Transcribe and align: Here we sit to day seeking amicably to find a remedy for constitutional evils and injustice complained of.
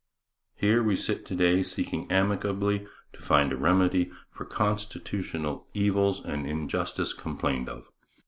Here 0.55 0.81
we 0.81 0.95
sit 0.95 1.27
to 1.27 1.35
day 1.35 1.61
seeking 1.61 2.11
amicably 2.11 2.87
to 3.13 3.21
find 3.21 3.53
a 3.53 3.55
remedy 3.55 4.11
for 4.31 4.45
constitutional 4.45 5.67
evils 5.75 6.19
and 6.19 6.47
injustice 6.47 7.13
complained 7.13 7.69
of. 7.69 7.87